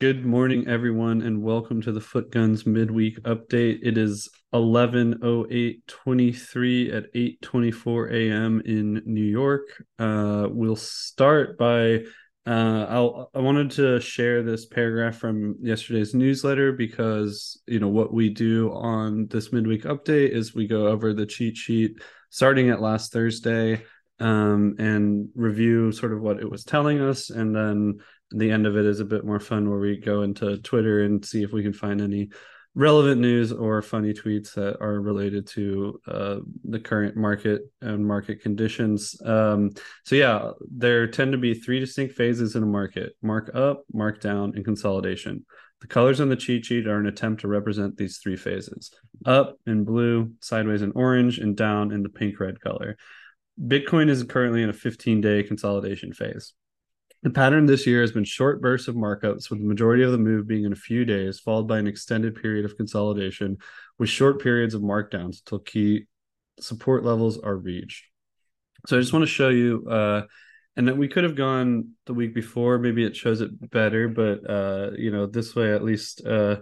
[0.00, 3.80] Good morning, everyone, and welcome to the Footguns midweek update.
[3.82, 8.62] It is 11.08.23 at 8.24 a.m.
[8.64, 9.68] in New York.
[9.98, 12.04] Uh, we'll start by,
[12.46, 18.10] uh, I'll, I wanted to share this paragraph from yesterday's newsletter because, you know, what
[18.10, 22.80] we do on this midweek update is we go over the cheat sheet starting at
[22.80, 23.82] last Thursday
[24.18, 27.98] um, and review sort of what it was telling us and then
[28.30, 31.24] the end of it is a bit more fun where we go into Twitter and
[31.24, 32.30] see if we can find any
[32.74, 38.40] relevant news or funny tweets that are related to uh, the current market and market
[38.40, 39.20] conditions.
[39.24, 39.70] Um,
[40.04, 44.20] so yeah, there tend to be three distinct phases in a market: mark up, mark
[44.20, 45.44] down, and consolidation.
[45.80, 48.92] The colors on the cheat sheet are an attempt to represent these three phases:
[49.26, 52.96] up in blue, sideways in orange, and down in the pink red color.
[53.60, 56.54] Bitcoin is currently in a 15 day consolidation phase.
[57.22, 60.18] The pattern this year has been short bursts of markups, with the majority of the
[60.18, 63.58] move being in a few days, followed by an extended period of consolidation
[63.98, 66.06] with short periods of markdowns until key
[66.60, 68.06] support levels are reached.
[68.86, 70.22] So I just want to show you, uh,
[70.76, 72.78] and that we could have gone the week before.
[72.78, 76.60] Maybe it shows it better, but uh, you know, this way at least uh,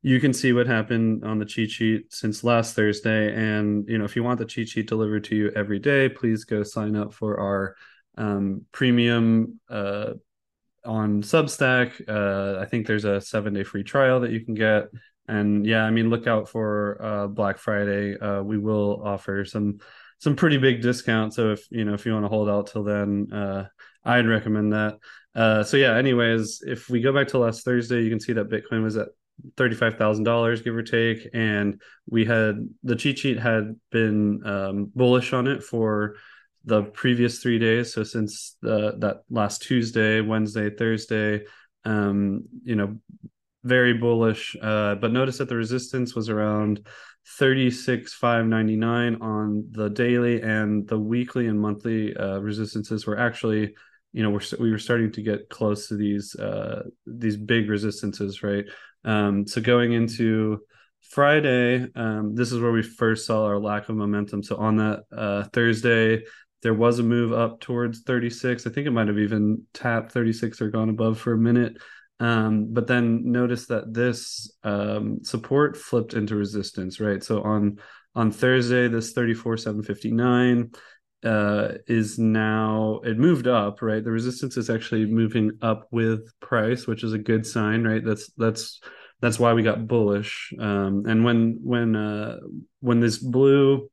[0.00, 3.34] you can see what happened on the cheat sheet since last Thursday.
[3.34, 6.44] And you know, if you want the cheat sheet delivered to you every day, please
[6.44, 7.76] go sign up for our
[8.18, 10.14] um, premium uh,
[10.84, 12.02] on Substack.
[12.06, 14.88] Uh, I think there's a seven day free trial that you can get.
[15.28, 18.18] And yeah, I mean, look out for uh, Black Friday.
[18.18, 19.78] Uh, we will offer some
[20.18, 21.36] some pretty big discounts.
[21.36, 23.68] So if you know if you want to hold out till then, uh,
[24.04, 24.98] I'd recommend that.
[25.34, 28.48] Uh, so yeah, anyways, if we go back to last Thursday, you can see that
[28.48, 29.08] Bitcoin was at
[29.56, 31.80] $35,000 give or take and
[32.10, 36.16] we had the cheat sheet had been um, bullish on it for
[36.64, 37.92] the previous three days.
[37.92, 41.44] So since the, that last Tuesday, Wednesday, Thursday,
[41.84, 42.98] um, you know,
[43.64, 44.56] very bullish.
[44.60, 46.86] Uh, but notice that the resistance was around
[47.36, 53.74] 36 599 on the daily and the weekly and monthly uh, resistances were actually
[54.12, 58.42] you know we're, we were starting to get close to these uh, these big resistances
[58.42, 58.64] right
[59.04, 60.58] um, so going into
[61.02, 65.04] friday um, this is where we first saw our lack of momentum so on that
[65.14, 66.22] uh, thursday
[66.62, 68.66] there was a move up towards 36.
[68.66, 71.76] I think it might have even tapped 36 or gone above for a minute.
[72.20, 77.22] Um, but then notice that this um, support flipped into resistance, right?
[77.22, 77.78] So on
[78.14, 80.72] on Thursday, this 34 759
[81.24, 84.02] uh, is now it moved up, right?
[84.02, 88.04] The resistance is actually moving up with price, which is a good sign, right?
[88.04, 88.80] That's that's
[89.20, 90.52] that's why we got bullish.
[90.58, 92.38] Um, and when when uh,
[92.80, 93.88] when this blue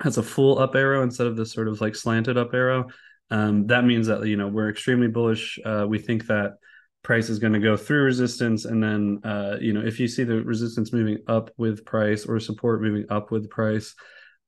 [0.00, 2.88] has a full up arrow instead of this sort of like slanted up arrow,
[3.30, 5.58] um, that means that you know we're extremely bullish.
[5.64, 6.54] Uh, we think that
[7.02, 10.24] price is going to go through resistance, and then uh, you know if you see
[10.24, 13.94] the resistance moving up with price or support moving up with price,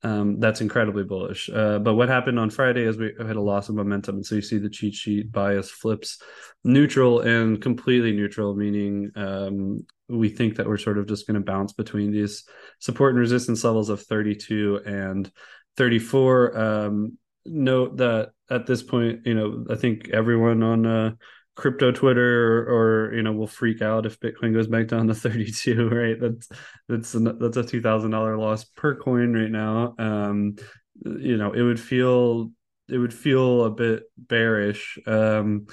[0.02, 1.48] um, that's incredibly bullish.
[1.48, 4.34] Uh, but what happened on Friday is we had a loss of momentum, and so
[4.34, 6.20] you see the cheat sheet bias flips
[6.64, 11.40] neutral and completely neutral, meaning um, we think that we're sort of just going to
[11.40, 12.44] bounce between these
[12.80, 15.30] support and resistance levels of 32 and
[15.76, 16.58] 34.
[16.58, 21.10] Um, note that at this point, you know, I think everyone on uh,
[21.54, 25.88] crypto Twitter or, you know will freak out if Bitcoin goes back down to 32.
[25.88, 26.20] Right?
[26.20, 26.48] That's
[26.88, 29.94] that's that's a two thousand dollar loss per coin right now.
[29.98, 30.56] Um,
[31.04, 32.50] you know, it would feel
[32.88, 34.98] it would feel a bit bearish.
[35.06, 35.66] Um,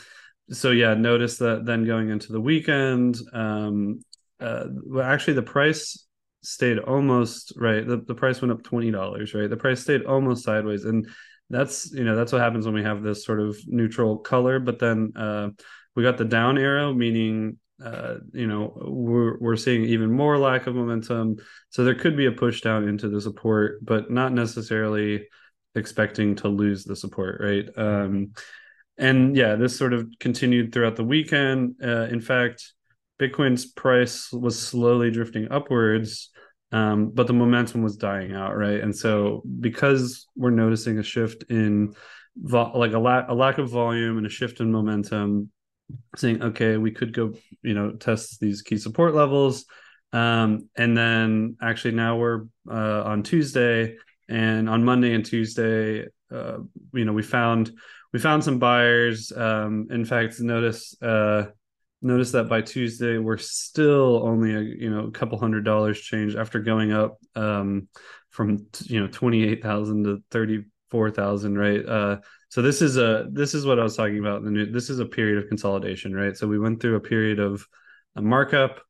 [0.49, 4.01] so yeah, notice that then going into the weekend, um,
[4.39, 6.07] uh, well, actually the price
[6.41, 7.85] stayed almost right.
[7.85, 9.49] The, the price went up twenty dollars, right?
[9.49, 11.07] The price stayed almost sideways, and
[11.49, 14.59] that's you know that's what happens when we have this sort of neutral color.
[14.59, 15.49] But then uh,
[15.95, 20.67] we got the down arrow, meaning uh, you know we're we're seeing even more lack
[20.67, 21.37] of momentum.
[21.69, 25.27] So there could be a push down into the support, but not necessarily
[25.75, 27.67] expecting to lose the support, right?
[27.77, 28.33] Um,
[28.97, 31.75] and yeah, this sort of continued throughout the weekend.
[31.81, 32.73] Uh, in fact
[33.19, 36.29] Bitcoin's price was slowly drifting upwards,
[36.71, 38.81] um, but the momentum was dying out, right?
[38.81, 41.93] And so because we're noticing a shift in
[42.37, 45.51] vo- like a, la- a lack of volume and a shift in momentum,
[46.15, 47.33] saying okay, we could go,
[47.63, 49.65] you know, test these key support levels.
[50.13, 53.95] Um, and then actually now we're uh, on Tuesday
[54.27, 56.57] and on Monday and Tuesday, uh,
[56.93, 57.71] you know, we found
[58.13, 59.31] we found some buyers.
[59.35, 61.45] Um, in fact, notice uh,
[62.01, 66.35] notice that by Tuesday we're still only a you know a couple hundred dollars change
[66.35, 67.87] after going up um,
[68.29, 71.85] from you know twenty eight thousand to thirty four thousand, right?
[71.85, 72.17] Uh,
[72.49, 74.43] so this is a this is what I was talking about.
[74.43, 76.35] The new this is a period of consolidation, right?
[76.35, 77.65] So we went through a period of
[78.15, 78.81] a markup.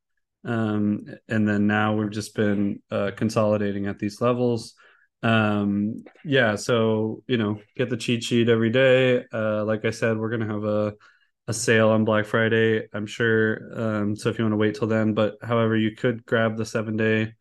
[0.42, 4.74] Um, and then now we've just been uh, consolidating at these levels.
[5.22, 9.24] Um, yeah, so you know, get the cheat sheet every day.
[9.32, 10.94] Uh, like I said, we're gonna have a
[11.50, 13.60] a sale on Black Friday, I'm sure.
[13.74, 16.64] Um, so if you want to wait till then, but however, you could grab the
[16.64, 17.34] seven day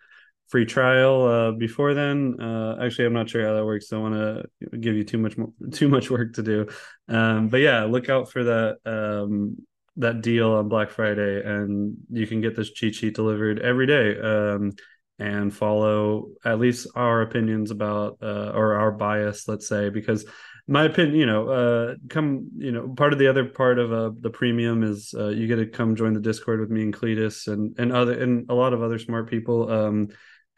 [0.48, 2.42] free trial uh, before then.
[2.42, 3.88] Uh, actually, I'm not sure how that works.
[3.88, 6.68] Don't want to give you too much more, too much work to do.
[7.08, 9.58] Um, but yeah, look out for that um,
[9.98, 14.20] that deal on Black Friday, and you can get this cheat sheet delivered every day.
[14.20, 14.74] Um,
[15.22, 20.26] and follow at least our opinions about uh, or our bias, let's say, because
[20.70, 24.12] my opinion, you know, uh, come, you know, part of the other part of uh,
[24.20, 27.48] the premium is uh, you get to come join the Discord with me and Cletus
[27.48, 29.70] and and other and a lot of other smart people.
[29.72, 30.10] Um,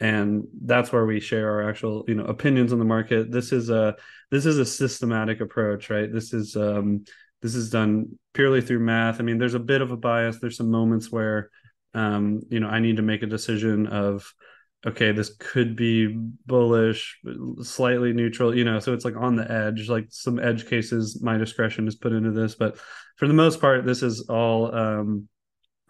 [0.02, 3.32] and that's where we share our actual you know opinions on the market.
[3.32, 3.96] This is a
[4.32, 6.12] this is a systematic approach right?
[6.12, 7.06] This is um
[7.42, 9.20] this is done purely through math.
[9.20, 10.40] I mean there's a bit of a bias.
[10.40, 11.50] There's some moments where
[11.94, 14.34] um you know i need to make a decision of
[14.86, 16.08] okay this could be
[16.46, 17.20] bullish
[17.62, 21.38] slightly neutral you know so it's like on the edge like some edge cases my
[21.38, 22.78] discretion is put into this but
[23.18, 25.28] for the most part this is all um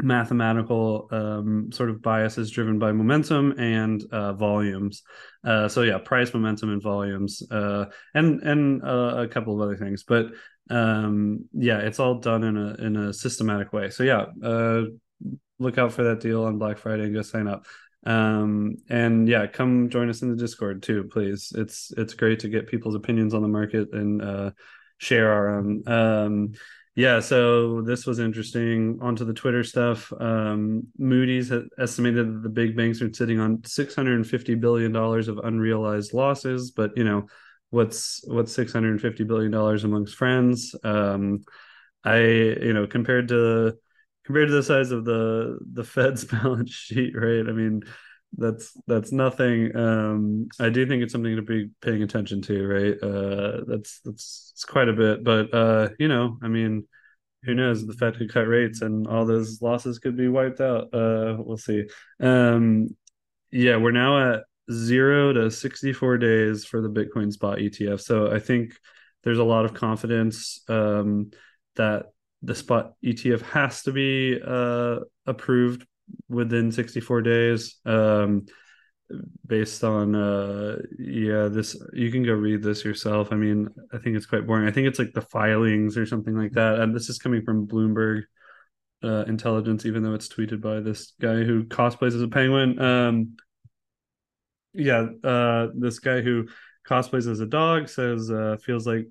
[0.04, 5.04] mathematical um, sort of biases driven by momentum and uh, volumes.
[5.44, 9.78] Uh, so yeah, price, momentum, and volumes, uh, and and uh, a couple of other
[9.78, 10.04] things.
[10.04, 10.28] But
[10.70, 13.90] um, yeah, it's all done in a in a systematic way.
[13.90, 14.84] So yeah, uh,
[15.60, 17.66] look out for that deal on Black Friday and go sign up.
[18.06, 21.54] Um, and yeah, come join us in the Discord too, please.
[21.56, 24.52] It's it's great to get people's opinions on the market and uh,
[24.98, 25.84] share our own.
[25.88, 26.54] Um,
[26.96, 29.00] yeah, so this was interesting.
[29.02, 30.12] Onto the Twitter stuff.
[30.20, 34.92] Um, Moody's estimated that the big banks are sitting on six hundred and fifty billion
[34.92, 36.72] dollars of unrealized losses.
[36.72, 37.28] But you know,
[37.70, 40.76] what's what's six hundred and fifty billion dollars amongst friends?
[40.84, 41.44] Um,
[42.04, 43.78] I you know compared to
[44.32, 47.48] compared to the size of the the Fed's balance sheet, right?
[47.48, 47.84] I mean,
[48.38, 49.76] that's that's nothing.
[49.76, 52.98] Um, I do think it's something to be paying attention to, right?
[53.04, 56.88] Uh, that's that's it's quite a bit, but uh, you know, I mean,
[57.44, 57.86] who knows?
[57.86, 60.94] The Fed could cut rates, and all those losses could be wiped out.
[60.94, 61.88] Uh, we'll see.
[62.22, 62.96] Um,
[63.52, 68.00] yeah, we're now at zero to sixty-four days for the Bitcoin spot ETF.
[68.00, 68.72] So I think
[69.24, 71.32] there's a lot of confidence um,
[71.76, 72.06] that
[72.44, 75.86] the spot ETF has to be uh, approved
[76.28, 78.46] within 64 days um
[79.46, 83.30] based on uh yeah this you can go read this yourself.
[83.32, 84.68] I mean i think it's quite boring.
[84.68, 86.80] I think it's like the filings or something like that.
[86.80, 88.24] And this is coming from bloomberg
[89.04, 92.80] uh intelligence even though it's tweeted by this guy who cosplays as a penguin.
[92.82, 93.36] Um
[94.74, 96.48] yeah uh this guy who
[96.88, 99.08] cosplays as a dog says uh feels like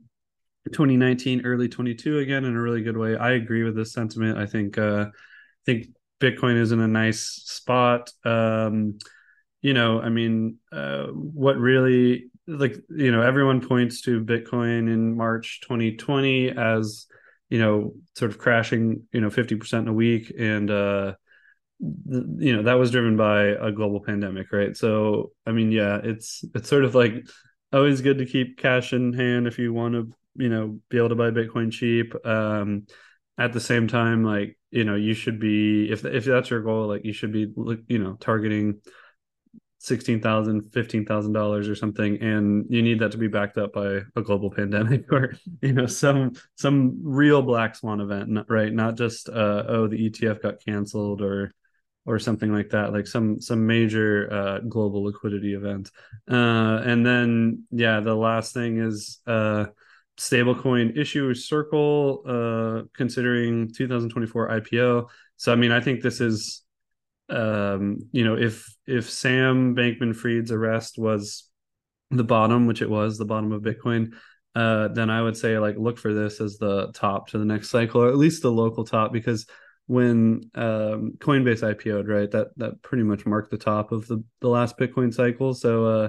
[0.67, 3.17] 2019 early 22 again in a really good way.
[3.17, 4.39] I agree with this sentiment.
[4.39, 5.87] I think uh i think
[6.21, 8.11] Bitcoin is in a nice spot.
[8.25, 8.99] Um,
[9.63, 15.17] you know, I mean, uh, what really like you know everyone points to Bitcoin in
[15.17, 17.07] March 2020 as
[17.49, 20.33] you know sort of crashing you know 50% in a week.
[20.39, 21.15] And uh
[21.79, 24.77] you know that was driven by a global pandemic right?
[24.77, 27.27] So i mean yeah it's it's sort of like
[27.73, 31.09] always good to keep cash in hand if you want to you know be able
[31.09, 32.87] to buy bitcoin cheap um
[33.39, 36.89] at the same time like you know you should be if if that's your goal
[36.89, 37.53] like you should be
[37.89, 38.81] you know targeting
[39.81, 43.73] sixteen thousand, fifteen thousand dollars or something, and you need that to be backed up
[43.73, 48.73] by a global pandemic or you know some some real black swan event, right?
[48.73, 51.53] Not just uh, oh the ETF got canceled or
[52.07, 55.91] or something like that, like some some major uh, global liquidity event.
[56.31, 59.67] Uh, and then yeah, the last thing is uh,
[60.21, 66.63] stablecoin issuer circle uh considering 2024 ipo so i mean i think this is
[67.31, 71.49] um you know if if sam bankman fried's arrest was
[72.11, 74.13] the bottom which it was the bottom of bitcoin
[74.57, 77.71] uh then i would say like look for this as the top to the next
[77.71, 79.47] cycle or at least the local top because
[79.87, 84.49] when um coinbase ipo'd right that that pretty much marked the top of the the
[84.49, 85.53] last bitcoin cycle.
[85.55, 86.09] So uh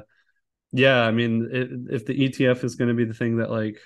[0.71, 3.77] yeah i mean it, if the etf is going to be the thing that like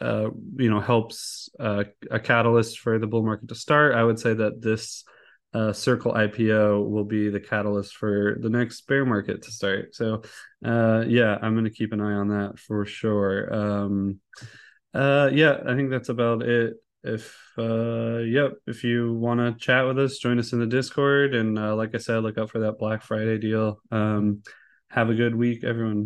[0.00, 3.94] uh, you know helps uh, a catalyst for the bull market to start.
[3.94, 5.04] I would say that this
[5.52, 9.94] uh, Circle IPO will be the catalyst for the next bear market to start.
[9.94, 10.22] So
[10.64, 13.52] uh, yeah, I'm going to keep an eye on that for sure.
[13.52, 14.20] Um,
[14.94, 16.74] uh, yeah, I think that's about it.
[17.02, 21.34] If uh, yep, if you want to chat with us, join us in the Discord,
[21.34, 23.80] and like I said, look out for that Black Friday deal.
[23.90, 24.42] Um,
[24.90, 25.98] have a good week, everyone.